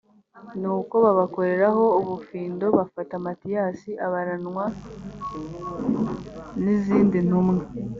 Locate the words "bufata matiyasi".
2.75-3.91